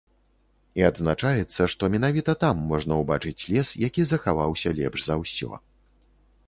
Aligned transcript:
І 0.79 0.85
адзначаецца, 0.91 1.67
што 1.73 1.83
менавіта 1.97 2.31
там 2.45 2.65
можна 2.73 2.93
ўбачыць 3.03 3.37
лес, 3.53 3.69
які 3.87 4.01
захаваўся 4.15 4.69
лепш 4.81 4.99
за 5.11 5.15
ўсё. 5.23 5.51